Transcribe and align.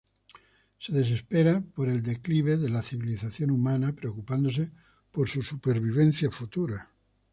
Se 0.79 0.93
desespera 0.93 1.61
por 1.75 1.87
el 1.87 2.01
declive 2.01 2.57
de 2.57 2.71
la 2.71 2.81
civilización 2.81 3.51
humana, 3.51 3.93
preocupándose 3.93 4.71
por 5.11 5.29
su 5.29 5.43
supervivencia 5.43 6.31
futura. 6.31 6.89